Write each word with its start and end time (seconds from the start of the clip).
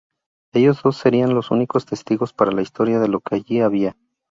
Ellos 0.53 0.81
dos 0.81 0.97
serían 0.97 1.35
los 1.35 1.51
únicos 1.51 1.85
testigos 1.85 2.33
para 2.33 2.51
la 2.51 2.63
historia 2.63 2.99
de 2.99 3.07
lo 3.07 3.19
que 3.19 3.35
allí 3.35 3.59
había... 3.59 3.95